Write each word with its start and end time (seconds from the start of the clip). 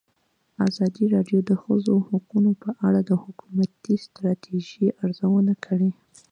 ازادي 0.67 1.05
راډیو 1.15 1.39
د 1.43 1.45
د 1.49 1.51
ښځو 1.63 1.93
حقونه 2.07 2.51
په 2.63 2.69
اړه 2.87 2.99
د 3.09 3.11
حکومتي 3.23 3.95
ستراتیژۍ 4.05 4.87
ارزونه 5.03 5.53
کړې. 5.65 5.89